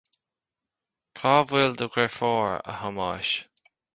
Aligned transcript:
Cá 1.19 1.33
bhfuil 1.51 1.77
do 1.81 1.87
dheirfiúr, 1.97 2.57
a 2.73 2.77
Thomáis 2.81 3.37